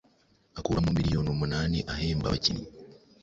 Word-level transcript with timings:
akuramo 0.59 0.89
miliyoni 0.97 1.29
umunani 1.35 1.77
ahemba 1.93 2.25
abakinnyi 2.27 2.65